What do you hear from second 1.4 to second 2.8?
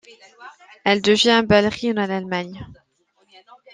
ballerine en Allemagne.